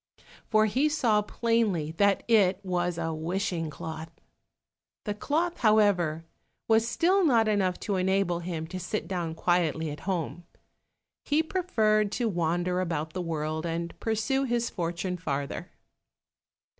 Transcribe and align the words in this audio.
For 0.49 0.65
he 0.65 0.89
saw 0.89 1.21
plainly 1.21 1.91
that 1.97 2.23
it 2.27 2.59
was 2.65 2.97
a 2.97 3.13
wishing 3.13 3.69
cloth. 3.69 4.09
The 5.05 5.13
cloth, 5.13 5.57
however, 5.59 6.25
was 6.67 6.87
still 6.87 7.23
not 7.23 7.47
enough 7.47 7.79
to 7.81 7.97
enable 7.97 8.39
him 8.39 8.65
to 8.69 8.79
sit 8.79 9.07
down 9.07 9.35
quietly 9.35 9.91
at 9.91 9.99
home; 10.09 10.43
he 11.23 11.43
preferred 11.43 12.11
to 12.13 12.27
wander 12.27 12.81
about 12.81 13.13
the 13.13 13.21
world 13.21 13.63
and 13.63 13.93
pursue 13.99 14.45
his 14.45 14.71
fortune 14.71 15.17
farther. 15.17 15.69